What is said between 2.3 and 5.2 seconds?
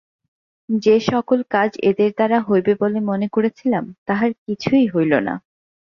হইবে বলে মনে করেছিলাম, তাহার কিছুই হইল